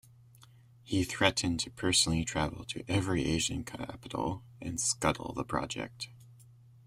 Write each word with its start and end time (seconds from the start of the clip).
He 0.81 1.03
threatened 1.03 1.59
to 1.59 1.69
personally 1.69 2.25
travel 2.25 2.65
to 2.65 2.83
every 2.89 3.23
Asian 3.25 3.63
capital 3.63 4.41
and 4.59 4.81
scuttle 4.81 5.31
the 5.33 5.43
project. 5.45 6.09